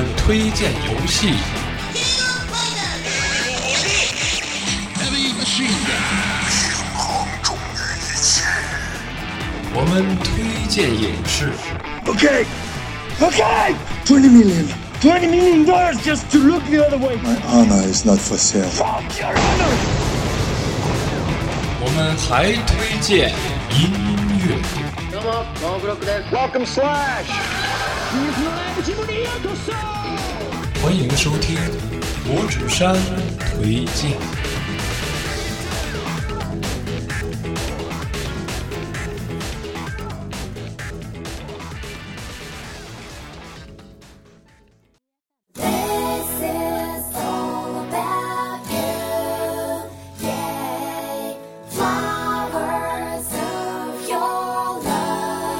[0.00, 1.34] 们推荐游戏，
[9.74, 11.50] 我们推荐影视，
[12.06, 12.46] Okay,
[13.20, 13.74] okay!
[14.06, 14.66] 20 million.
[15.02, 17.16] 20 million dollars just to look the other way.
[17.22, 18.68] My honor is not for sale.
[18.70, 19.76] Fuck your honor!
[21.80, 23.30] 我们还推荐
[23.70, 23.92] 音
[24.46, 24.56] 乐。
[26.32, 27.26] Welcome, Slash!
[30.81, 31.55] 欢迎收听
[32.27, 32.95] 《五指山
[33.37, 34.11] 推荐》。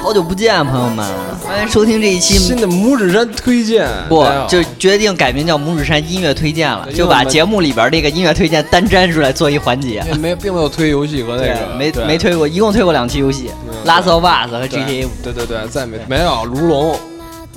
[0.01, 1.30] 好久不见，朋友们！
[1.51, 10.01] 欢迎收听这一期新的拇指山推荐，不就决定改名叫拇指山音乐推荐了，就把节目里边这个音乐推荐单摘出来做一环节。
[10.17, 13.51] 没并没有推游戏和那个没没推过，一共推过两期游戏，
[13.85, 15.09] 《Last of Us》和 GTA 五。
[15.21, 16.93] 对对对，再没没有如龙，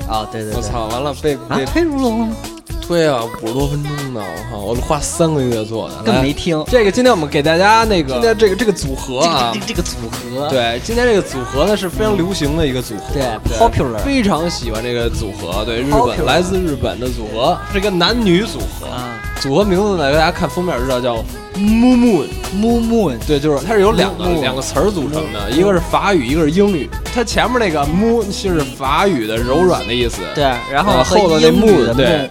[0.09, 2.29] 啊，对对对，我操，完了被被，啊推如龙。
[2.31, 2.37] 了
[2.85, 2.87] 吗？
[2.87, 6.63] 推啊五十多分钟呢，我靠，我花三个月做的，来根本没听。
[6.69, 21.17] 这个今天我们给大家那个今天这个这个组合啊这个，这个这个组合，对，今天这个组合呢是非常流行的一个组合，对，popular 非常喜欢这个组合，对，日 Popular 本来自日本的组合，是一个男女组合，啊组合名字呢，大家看封面知道叫
[21.57, 22.29] Moon Moon。
[22.55, 26.89] ，Moon 对，就是它是由两个 Moon 两个词儿组成的，一个是法语，一个是英语。
[27.15, 32.31] 它前面那个 moon 是法语的柔软的意思，对，然后呃后头那 moon 对。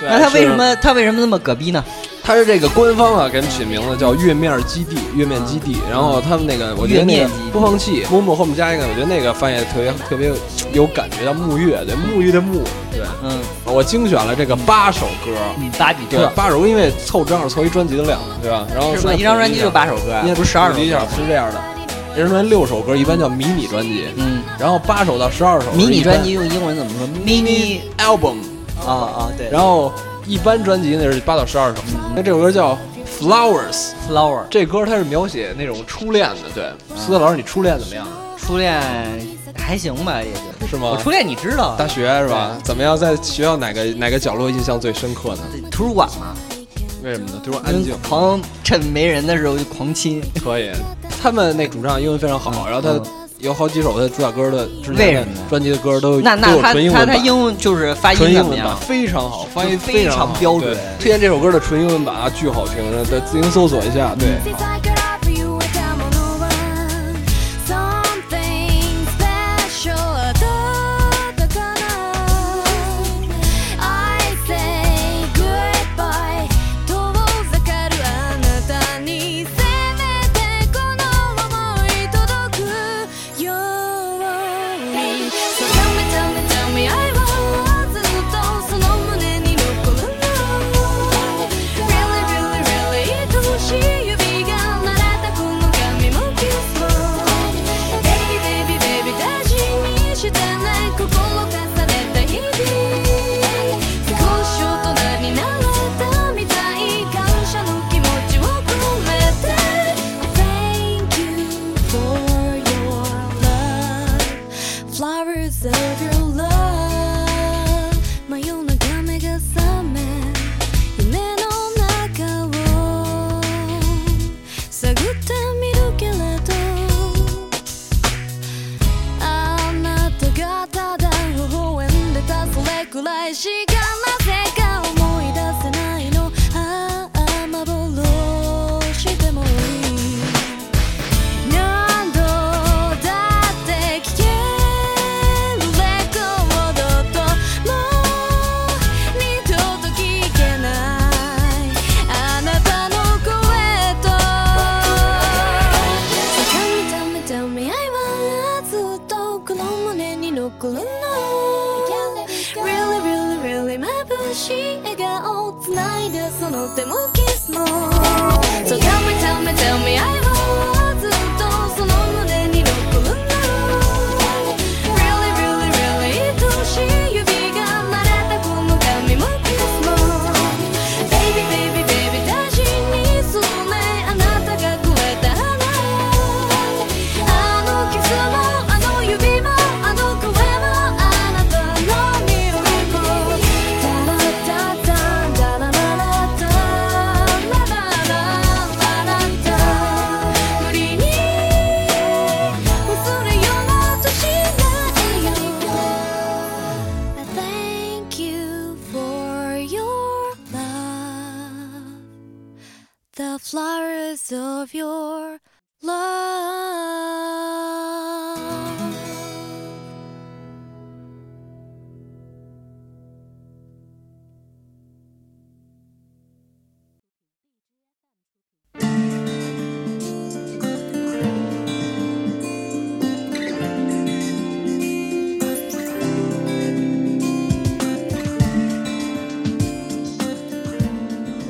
[0.00, 0.08] 对。
[0.08, 0.54] 那他为什？
[0.54, 1.84] 么他为什么那么葛逼呢？
[2.22, 5.78] 他是这个官方啊，给人起名字叫月面基地，月面基地。
[5.90, 10.30] 然后他们那个，我觉得那个播放器 moon 后面加一个，我觉得那个翻译得特别特别
[10.74, 12.60] 有感觉，叫沐月，对，沐浴的沐。
[12.92, 18.66] 对，嗯，我精选了这个八首歌，嗯，八几对个，八首歌，因为凑正好凑一专辑的量，对吧？
[18.74, 20.78] 然后一张专辑就八首歌应该，不是十二首。
[20.78, 20.84] 是
[21.26, 21.58] 这样的，
[22.14, 24.04] 一张专辑六首歌，一般叫迷你专辑。
[24.16, 28.36] 嗯，然后八首到十二首迷你专辑一用英文怎么说？mini 般 album，
[28.86, 29.48] 啊啊，对。
[29.50, 29.92] 然后
[30.26, 31.82] 一般专辑那是八到十二首。
[32.14, 32.78] 那这首歌叫
[33.20, 36.50] Flowers，flower 这歌它是描写那种初恋的。
[36.54, 38.06] 对，苏特老师，你初恋怎么样？
[38.36, 38.80] 初恋
[39.56, 42.56] 还行吧，也就是吗我初恋你知道啊，大学是吧？
[42.62, 42.96] 怎么样？
[42.96, 45.42] 在学校哪个哪个角落印象最深刻呢？
[45.70, 46.34] 图书馆嘛，
[47.02, 47.40] 为什么呢？
[47.44, 47.94] 图书馆安静。
[48.08, 50.22] 狂趁没人的时候就狂亲。
[50.42, 50.70] 可以，
[51.20, 57.24] 他们那主唱英文非常好，然后他嗯有好几首他主打歌的之为前专辑的歌都都有那那他他他纯英文版。
[57.24, 58.76] 英文就是发音纯英文版怎么样？
[58.80, 62.76] 非常好，发音非常标准推荐这首歌的纯英文版啊，巨好听，
[63.08, 64.12] 再自行搜索一下。
[64.18, 64.28] 对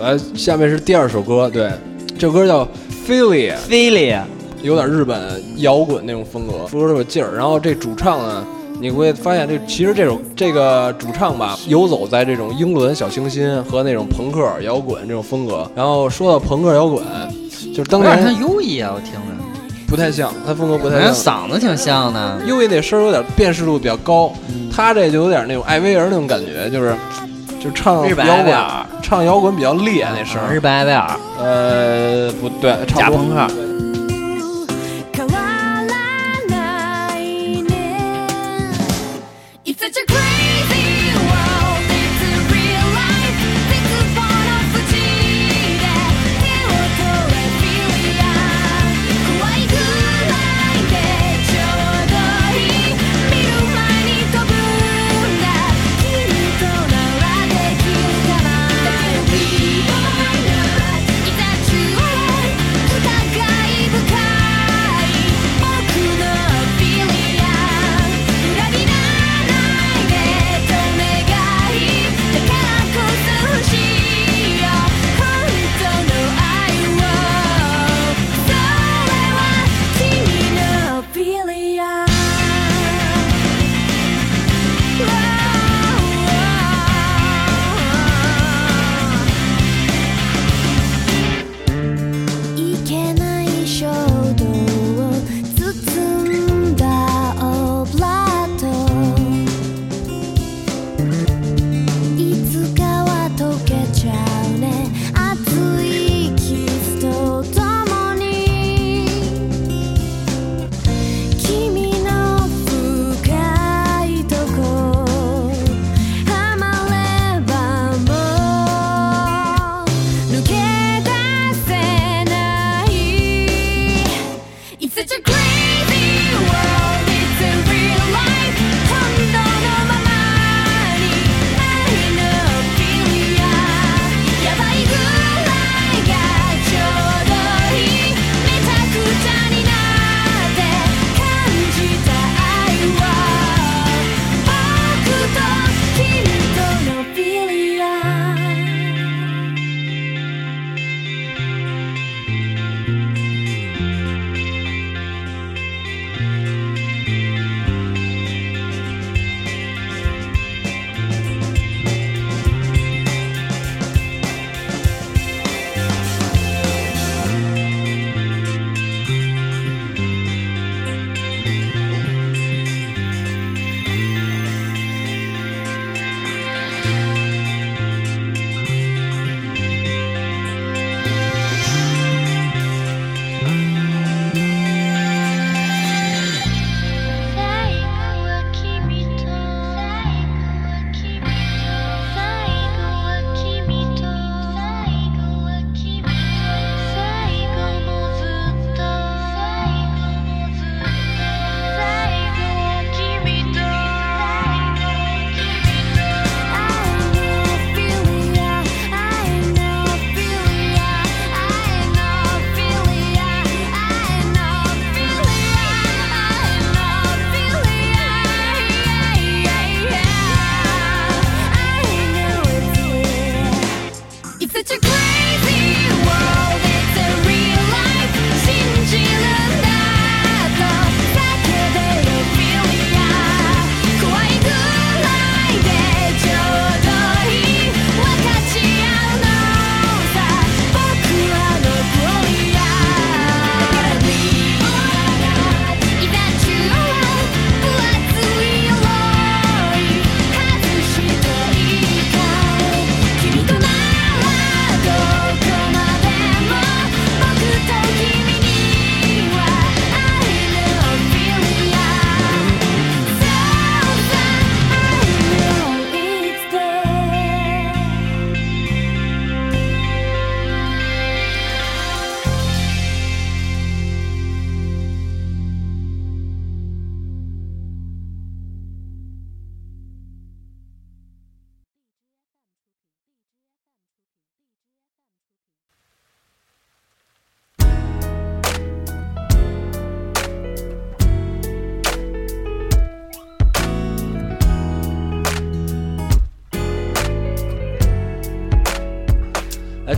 [0.09, 1.71] 来，下面是第二首歌，对，
[2.19, 2.65] 这歌叫
[3.07, 4.15] 《Philly》，菲利，
[4.63, 5.21] 有点日本
[5.59, 7.37] 摇滚那种风格，说这有劲儿。
[7.37, 8.43] 然后这主唱呢，
[8.81, 15.71] 你会发现这其实这首这个主唱吧，游走在这种英伦小清新和那种朋克摇滚这种风格。
[15.77, 17.05] 然后说到朋克摇滚，
[17.75, 19.21] 就是当有点像优异啊，我听着，
[19.87, 21.47] 不太像，他风格不太好像像。
[21.47, 22.41] 嗓子挺像的。
[22.47, 24.33] 因为那声儿有点辨识度比较高，
[24.75, 26.95] 他这就有点那种艾薇儿那种感觉，就是
[27.61, 28.57] 就唱摇滚
[29.03, 30.53] 唱摇滚比较烈那声儿。
[30.53, 33.25] 日本艾薇儿，呃，不对，差不多。
[33.27, 33.68] 假朋克。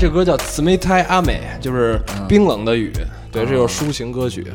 [0.00, 2.90] 这歌叫《慈眉胎阿美》，就是嗯冰冷的雨。
[3.30, 4.46] 对，这哦首抒情歌曲。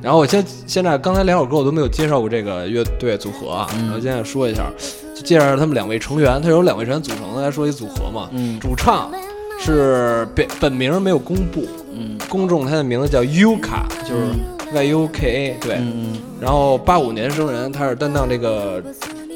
[0.00, 4.72] 然后我现现在刚才两首歌我都没有介绍过这个乐队组合啊，嗯然后现在说一下，
[5.14, 8.30] 就介绍他们两位成员，他有两位成员组成的，来说一组合嘛。
[8.32, 9.12] 嗯主唱
[9.60, 14.32] 是本本名没有公布，嗯公众他的名字叫 Yuka，就是
[14.72, 15.74] Y U K A，对。
[15.74, 18.82] 嗯然后八五年生人，他是担当这个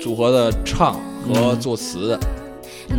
[0.02, 0.98] 组合的唱
[1.28, 2.18] 和作词的。
[2.22, 2.43] 嗯，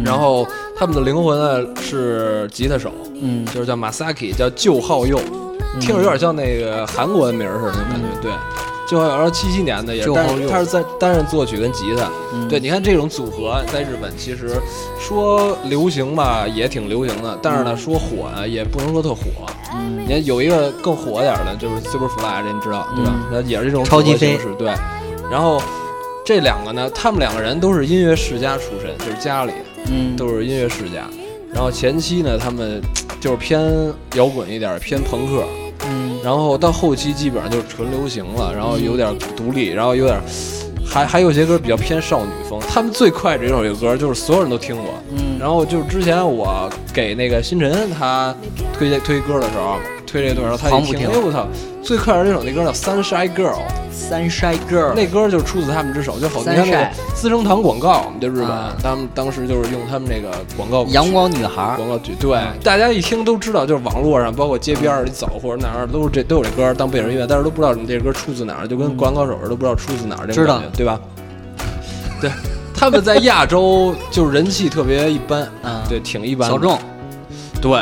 [0.03, 5.19] 然后他们的灵魂呢是吉他手，嗯就是叫 Masaki，叫旧浩佑，
[5.79, 8.07] 听着有点像那个韩国的名儿似的那种感觉。
[8.21, 8.31] 对，
[8.87, 10.11] 旧浩佑，然后七七年的也是，
[10.49, 12.09] 他是在担任作曲跟吉他。
[12.33, 14.59] 嗯对，你看这种组合在日本其实
[14.99, 19.23] 说流行吧也挺流行的，但是呢说火啊也不能说特火。
[19.73, 23.11] 嗯你看有一个更火点儿的，就是 Superfly，这你知道对吧？
[23.31, 24.73] 那也是这种超级飞组合形式，对。
[25.31, 25.59] 然后
[26.23, 29.51] 这两个呢，他们两个人都是音乐世家出身，就是家里
[29.89, 31.07] 嗯都是音乐世家。
[31.53, 32.81] 然后前期呢，他们
[33.19, 33.61] 就是偏
[34.15, 35.43] 摇滚一点，偏朋克。
[35.87, 40.19] 嗯然后到后期基本上就是纯流行了，然后有点独立，然后有点
[40.85, 42.59] 还还有些歌比较偏少女风。
[42.67, 44.85] 他们最快这首歌就是所有人都听过。
[45.11, 48.35] 嗯然后就是之前我给那个星辰他
[48.73, 51.47] 推荐推歌的时候，推这段然后他一听，哎我操，
[51.81, 53.53] 最快的这首那歌叫《Sunshine Girl》
[53.93, 70.99] ，，Sunshine Girl，那歌就出自他们之手，就好像那个资生堂广告，就日本，啊他们当时就是用他们那个广告阳光女孩儿，广告剧，对，大家一听都知道，就是网络上，包括街边儿你走或者哪儿都是这都有这歌当背景音乐，但是都不知道你这歌出自哪儿，就跟《灌篮高手》似的，都不知道出自哪儿，这种知道感觉对吧？
[72.21, 72.31] 对，
[72.73, 76.79] 他们在亚洲就是人气特别一般，嗯对，挺一般的，小众，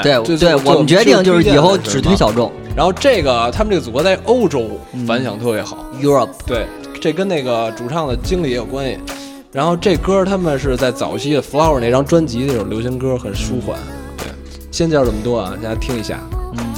[0.02, 6.66] 对对对，我们决定就是以后只推小众然后这个他们这个组合在欧洲反响特别好，，Europe，对，
[7.00, 8.98] 这跟那个主唱的经历也有关系。
[9.52, 13.78] 然后这歌他们是在早期的《Flower》那张专辑那种流行歌，很舒缓。
[14.18, 14.26] 对，
[14.72, 16.20] 先介绍这么多啊，大家听一下。
[16.58, 16.74] 嗯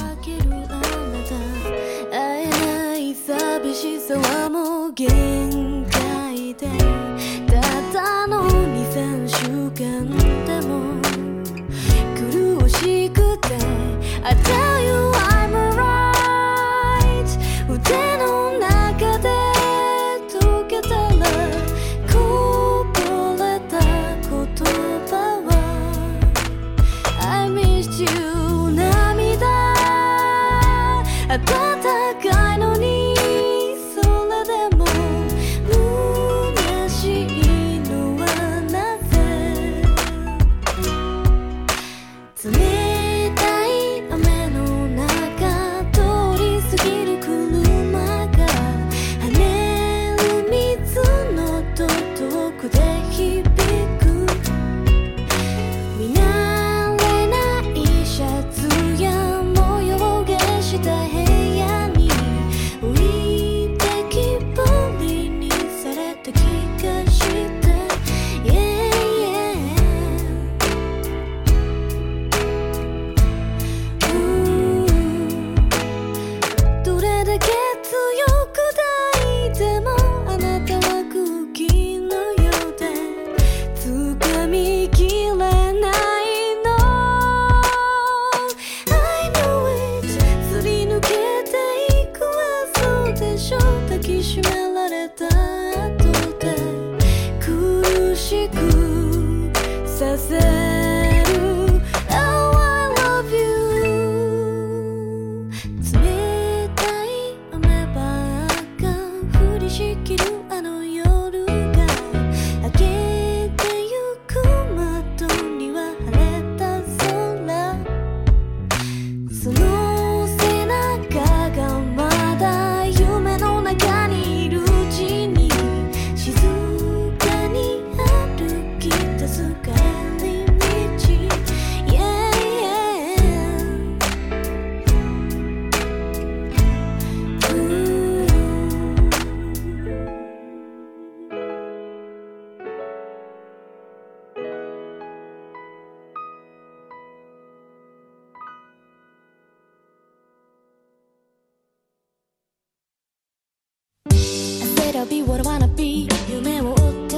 [155.05, 157.15] 焦らび what I wanna be 夢を追って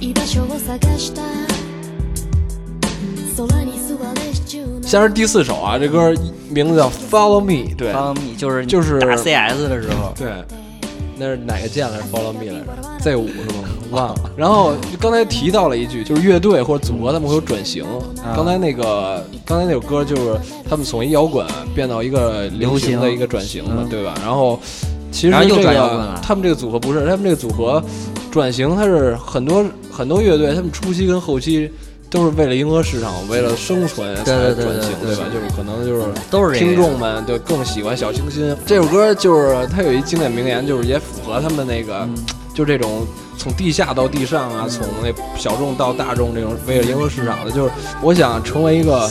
[0.00, 1.22] 居場所を探した
[3.36, 6.12] 空に座れシチュー先是第四首啊，这歌
[6.50, 10.30] 名字叫《Follow Me》，对， Follow Me 就是就是打 CS 的时候，对，
[11.16, 12.04] 那是哪个键来着？
[12.12, 13.00] Follow Me 来着？
[13.00, 13.68] Z 五是吗？
[13.90, 14.30] 忘了。
[14.36, 17.82] 然后刚才提到了一句，就是乐队或者组合他们会有转型。
[18.22, 24.14] 啊刚才那个刚才那首歌就是他们从一摇滚变到一个流行的流行一个转型嘛，嗯对吧？
[24.22, 24.60] 然后
[25.15, 25.31] 其实
[26.21, 27.81] 他们这个组合不是，他们这个组合
[28.29, 31.71] 转型，它是很多很多乐队，他们初期跟后期。
[32.07, 35.23] 都是为了迎合市场，为了生存才转型，对对吧？
[35.33, 38.55] 就是可能就是都是听众们就更喜欢小清新。
[38.65, 42.15] 这首歌就是它有一经典名言，就是也符合他们那个，嗯
[42.53, 43.05] 就这种
[43.37, 49.09] 从地下到地上啊，从那小众到大众这种为了迎合市场的，就是我想成为一个，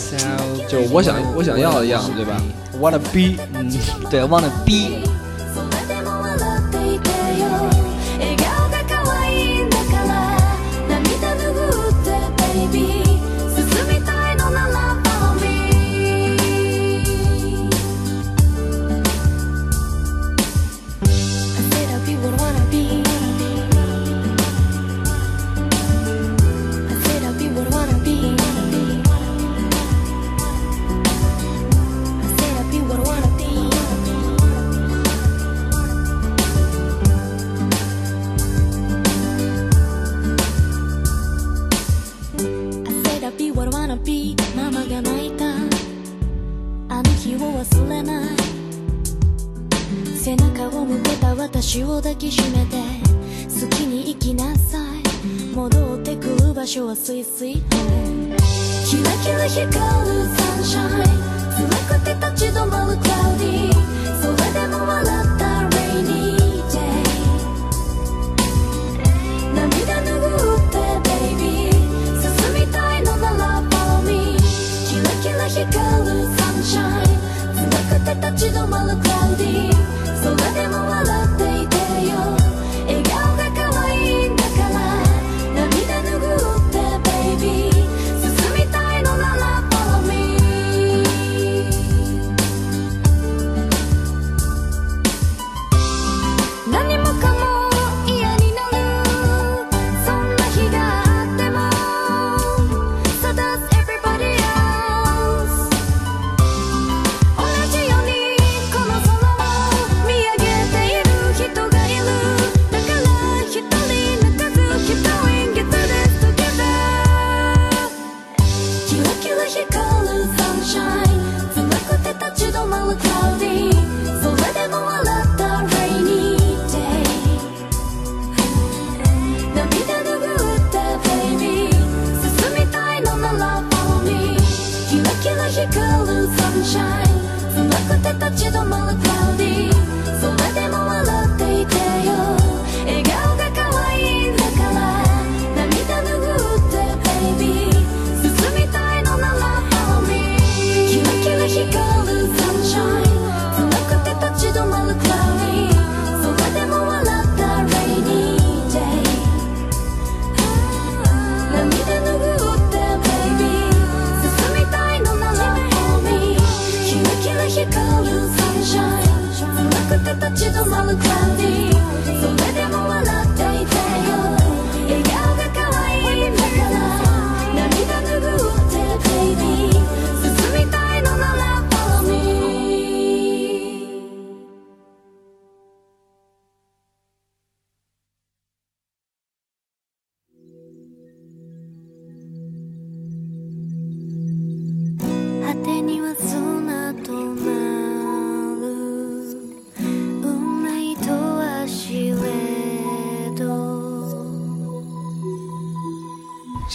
[0.67, 2.41] 就是我想我想要的样子，对吧
[2.81, 3.71] ？Wanna be，嗯，
[4.09, 5.05] 对，wanna be，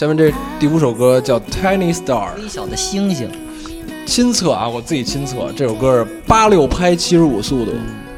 [0.00, 3.28] 下面这第五首歌叫《Tiny Star》，微小的星星，
[4.06, 7.72] 亲测啊，我自己亲测，这首歌是八六拍七十五速度，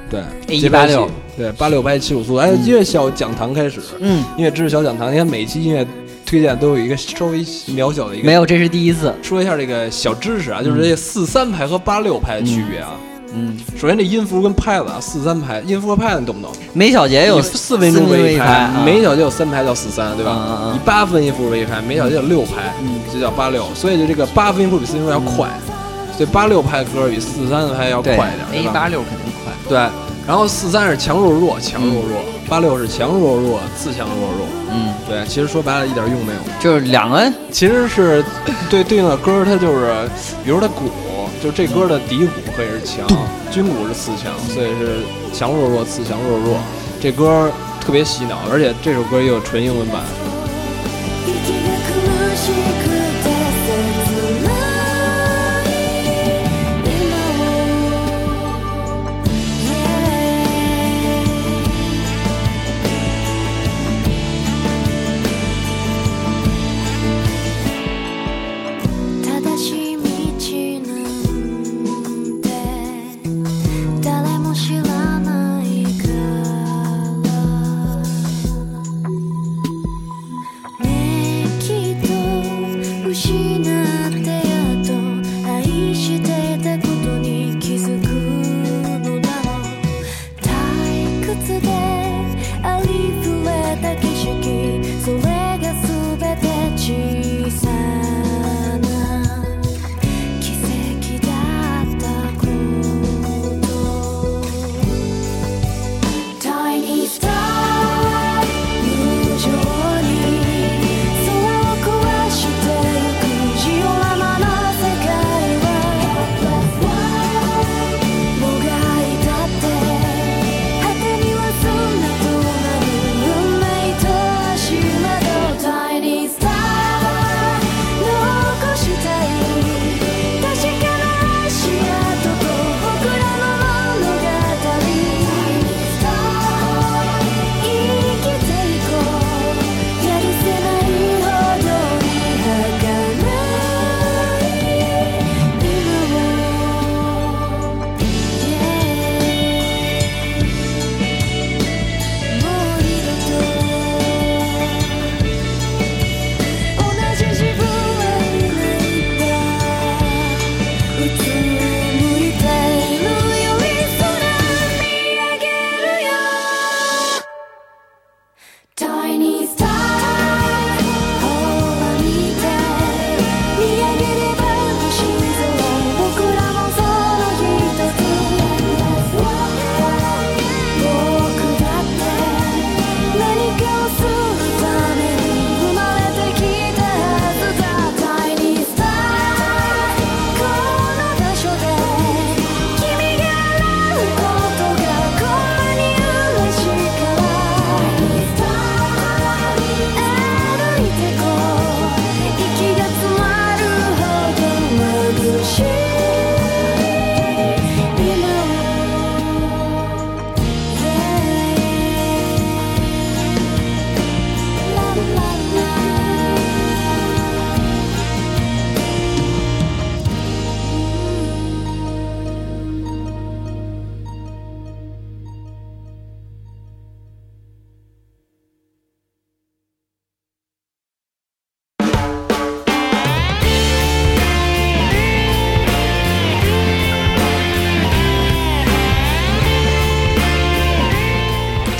[0.09, 2.37] 对拍器186对八六拍七十五速度。
[2.37, 5.85] 哎，音乐小讲堂开始，嗯，音乐知识小讲堂，你看每期音乐
[6.25, 12.91] 推荐都有一个稍微渺小的一个没有，这是第一次，说一下这个小知识啊，就是这四三拍和八六拍的区别啊。
[12.93, 13.12] 嗯，
[13.79, 16.53] 首先这音符跟拍子啊，四三拍，音符和拍子你懂不懂？
[16.73, 20.33] 每小节有四分钟为一拍，每小节有三拍叫四三，对吧？
[20.35, 23.67] 嗯嗯嗯以八分音符为一拍，每小节有六拍，嗯就叫八六。
[23.75, 25.49] 所以就这个八分音符比四分音符要快，
[26.17, 28.71] 所以八六拍歌比四三拍要快一点，对，A 吧？
[28.73, 29.79] 八六肯定快，对，
[30.27, 34.47] 然后四三是强弱弱，强弱弱，八六是强弱弱，次强弱弱。
[34.75, 36.39] 嗯，对，其实说白了一点用没有。
[36.59, 38.25] 就是两个，其实是
[38.71, 40.09] 对对应的歌，它就是，
[40.45, 40.91] 比如它鼓，
[41.43, 43.05] 就这歌的底鼓可以是强，
[43.51, 45.03] 军鼓是次强，所以是
[45.35, 46.57] 强弱弱，次强弱弱。
[47.01, 47.51] 这歌
[47.81, 50.03] 特别洗脑，而且这首歌也有纯英文版。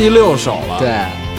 [0.03, 0.91] 第六首了，对，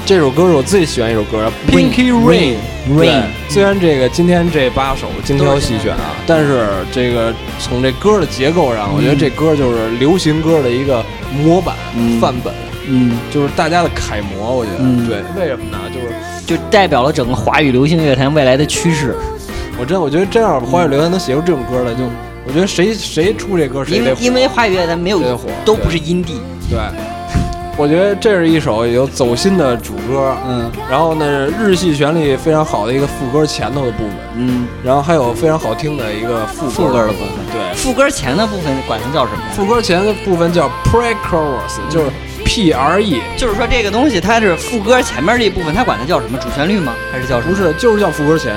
[0.06, 2.56] 这首歌是我最喜欢一首歌 Rain，Pinky Rain。
[2.98, 11.04] Rain，虽然这个今天这八首精挑细选啊，但是这个从这歌的结构上，我觉得这歌就是流行歌的一个
[11.44, 12.22] 模板、嗯。
[12.22, 12.54] 范本，
[12.88, 14.56] 嗯，就是大家的楷模。
[14.56, 15.10] 我觉得，嗯。
[15.10, 15.78] 对，为什么呢？
[15.94, 19.18] 就是就代表了整个华语流行乐坛未来的趋势。
[19.78, 22.06] 我真我觉得这样华语流行能写出这种歌来，就
[22.48, 24.22] 我觉得谁谁出这歌谁得火。
[24.22, 25.22] 因为因为华语乐坛没有
[25.66, 26.80] 都不是阴地，对，
[27.76, 39.42] 我觉得这是一首有走心的主歌，嗯然后呢，日系旋律非常好的一个副歌前头的部分，嗯，然后还有非常好听的一个副副歌的部分对，副歌前的部分管它叫什么？
[39.56, 42.12] 副歌前的部分叫 pre-chorus，就是
[42.46, 46.38] P R E，就是说这个东西它是副歌前面这一部分，它管它叫什么？
[46.38, 46.94] 主旋律吗？
[47.12, 47.56] 还是叫什么？
[47.56, 48.56] 不是，就是叫副歌前，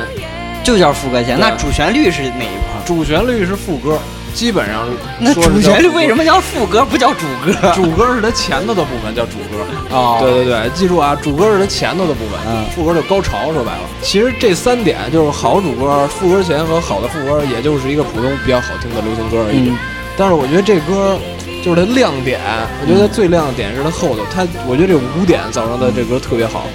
[0.62, 1.40] 就叫副歌前。
[1.40, 2.84] 那主旋律是哪一块？
[2.84, 3.98] 主旋律是副歌，
[4.36, 4.86] 基本上
[5.18, 7.52] 那主旋律为什么叫副歌不叫主歌？
[7.74, 9.64] 主歌是它前头的部分叫主歌。
[9.90, 13.50] 哦对对对，记住啊，主歌是它前头的部分，嗯副歌就高潮。
[13.54, 19.70] 说白了，其实这三点就是好主歌、副歌前和好的副歌，也就是一个普通比较好听的流行歌而已。
[19.70, 19.78] 嗯
[20.18, 21.18] 但是我觉得这歌
[21.62, 22.40] 就是它亮点，
[22.80, 26.66] 我觉得它最亮的点是它后头，它我觉得这五点造成的这歌特别好，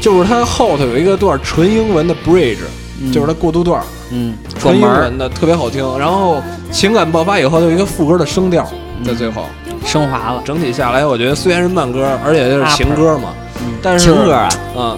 [0.00, 2.56] 就是它后头有一个段纯英文的 bridge，、
[3.10, 8.68] 就是它过渡段，嗯，纯英文的特别好听，然后情感爆发以后有一个副歌的声调
[9.04, 9.46] 在最后。
[9.84, 10.40] 升华了。
[10.44, 14.96] 整体下来，我觉得虽然是慢歌，而且就是情歌嘛，嗯但是情歌啊，嗯，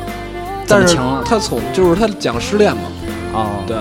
[0.69, 2.83] 但是他从就是他讲失恋嘛，
[3.33, 3.75] 哦，对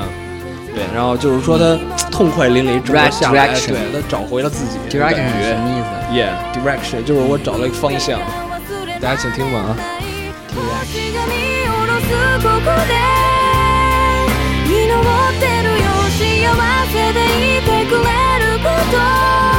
[0.73, 1.77] 对，然后就是说他
[2.09, 8.17] 痛快淋漓，整个下来，对他找回了自己 direction 感觉什么意思？，yeah direction 就是我找了一个方向，
[9.01, 9.75] 大家请听吧啊。
[17.13, 19.52] でいてくれること。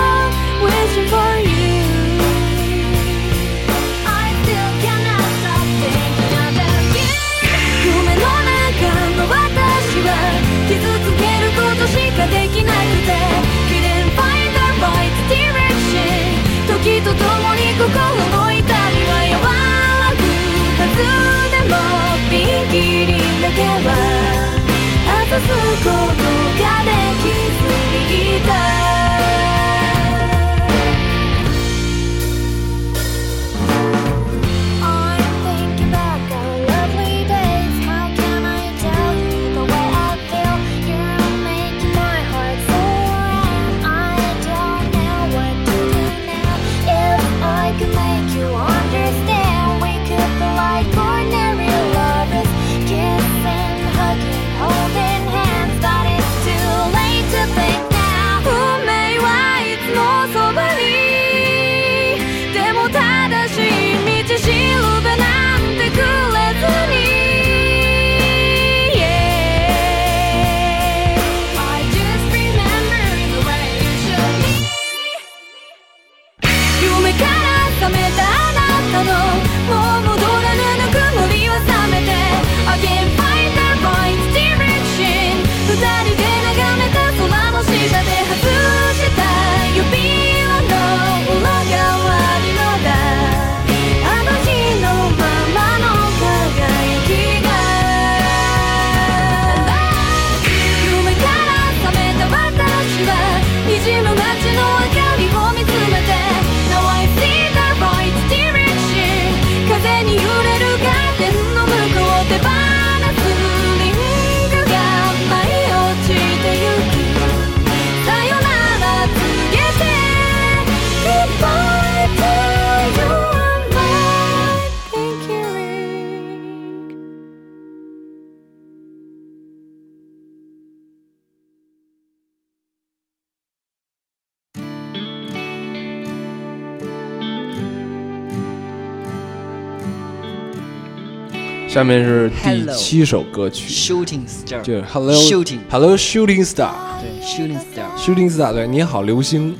[141.74, 149.56] 下面是第七首歌曲，Shooting Star，就是 Hello Shooting Hello Shooting Star 对 Shooting Star Shooting Star 对，你好流星，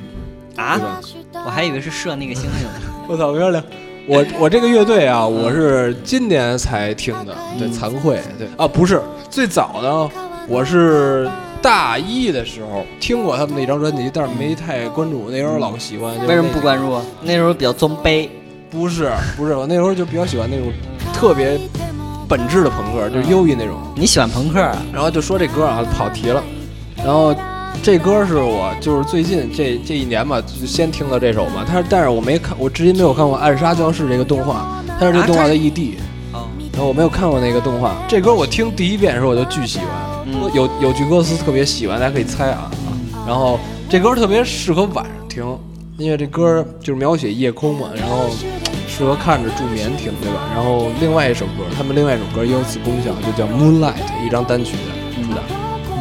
[0.55, 0.79] 啊？
[1.33, 2.69] 我还以为是射那个星星呢。
[3.09, 3.61] 我操，漂亮！
[4.07, 10.09] 我我这个乐队啊，我是今年才听的，对，惭愧，对啊，不是最早呢，
[10.47, 11.29] 我是
[11.61, 16.17] 大一的时候听过他们那张专辑，但是没太关注，那时候老喜欢。
[16.17, 17.03] 就为什么不关注啊？
[17.23, 18.29] 那时候比较装杯。
[18.71, 20.67] 不是不是，我那时候就比较喜欢那种
[21.13, 21.57] 特别
[22.27, 23.75] 本质的朋克，就是忧郁那种。
[23.95, 24.77] 你喜欢朋克啊？
[24.91, 26.43] 然后就说这歌啊，跑题了。
[26.97, 27.35] 然后
[27.83, 31.63] 这歌是我就是最近这这一年吧，就先听的这首嘛。
[31.67, 35.93] 它但是我没看，我至今没有看过《暗杀教室》这个动画，它是这动画的 ED。
[36.33, 37.95] 哦，然后我没有看过那个动画。
[38.07, 39.87] 这歌我听第一遍的时候我就巨喜欢，
[40.25, 42.71] 嗯有有句歌词特别喜欢，大家可以猜啊。
[43.27, 43.59] 然后
[43.89, 45.57] 这歌特别适合晚上听，
[45.97, 48.29] 因为这歌就是描写夜空嘛，然后
[48.97, 50.39] 适合看着助眠听，对吧？
[50.55, 53.93] 然后另外一首歌，他们另外一首歌也有此功效，就叫《Moonlight》，
[54.25, 54.77] 一张单曲
[55.13, 55.41] 出的。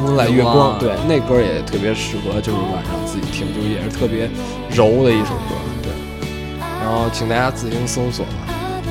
[0.00, 4.30] Moonlight 月光，对，那歌也特别适合，就是晚上自己听，就也是特别
[4.70, 5.90] 柔的一首歌，对。
[6.80, 8.32] 然后请大家自行搜索吧。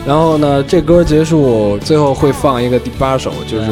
[0.06, 3.72] 然后呢，这歌结束，最后会放一个第八首，就是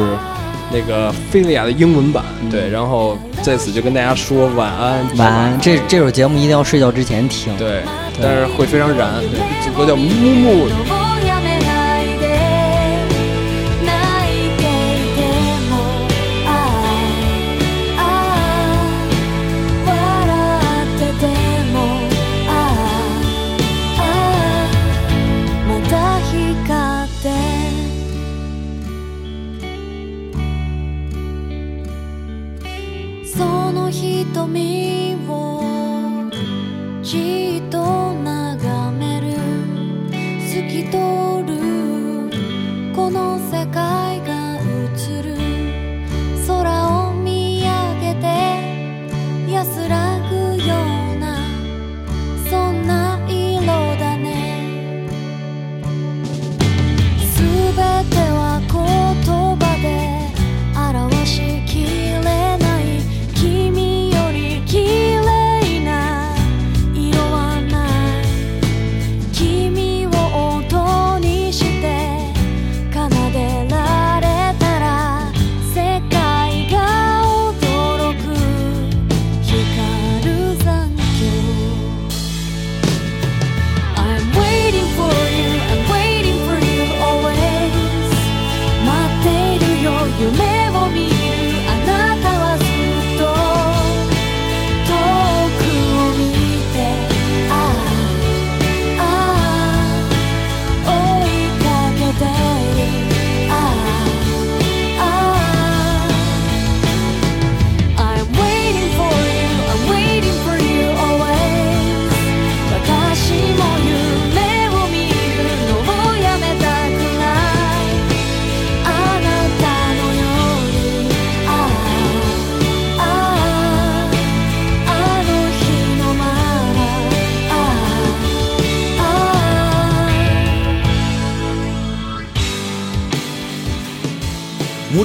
[0.72, 2.24] 那个菲利亚的英文版。
[2.50, 5.60] 对，然后在此就跟大家说晚安，晚安。
[5.60, 7.56] 这这首节目一定要睡觉之前听。
[7.56, 7.82] 对，
[8.20, 9.20] 但是会非常燃。
[9.20, 11.01] 对，这组歌叫木木。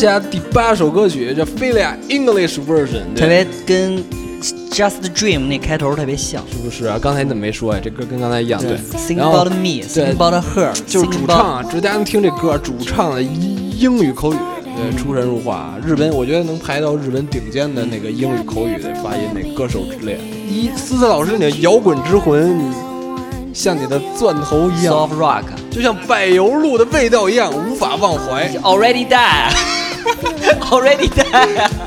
[0.00, 4.02] 好，接下来第八首歌曲叫《Philia English Version》，特别跟
[4.70, 6.42] Just Dream 那开头特别像。
[6.50, 6.98] 是不是啊？
[6.98, 7.80] 刚才你怎么没说呀？
[7.84, 8.78] 这歌跟刚才一样，对。
[8.78, 15.74] Think about me, 对 think about her，就是主唱啊，大家能听这歌，主唱的英语口语，对，出神入化。
[15.84, 20.18] 日本，我觉得能排到日本顶尖的那个英语口语的发音那歌手之列。
[20.48, 22.72] 一思思老师，你的摇滚之魂，你
[23.52, 28.48] 像你的钻头一样，soft rock 就像柏油路的味道一样，无法忘怀。
[28.62, 29.52] already die。
[30.72, 31.79] Already done.